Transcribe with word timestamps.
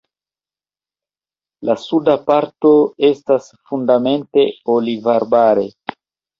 La 1.69 1.75
suda 1.81 2.17
parto 2.31 2.73
estas 3.11 3.53
fundamente 3.69 4.49
olivarbare. 4.81 5.71